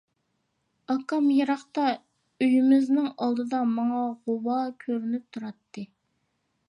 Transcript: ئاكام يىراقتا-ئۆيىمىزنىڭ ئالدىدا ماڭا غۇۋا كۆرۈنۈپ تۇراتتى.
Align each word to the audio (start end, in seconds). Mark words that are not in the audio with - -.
ئاكام 0.93 1.27
يىراقتا-ئۆيىمىزنىڭ 1.33 3.11
ئالدىدا 3.27 3.61
ماڭا 3.77 4.01
غۇۋا 4.31 4.59
كۆرۈنۈپ 4.87 5.29
تۇراتتى. 5.37 5.85